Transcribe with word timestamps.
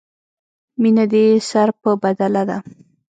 مینه 0.81 1.05
دې 1.13 1.23
سر 1.49 1.69
په 1.81 1.91
بدله 2.01 2.43
ده. 2.49 2.57